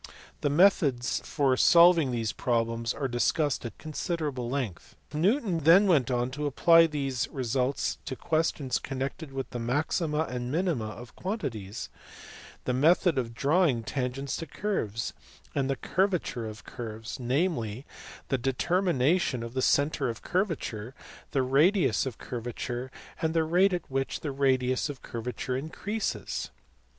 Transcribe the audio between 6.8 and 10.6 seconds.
these results to questions connected with the maxima and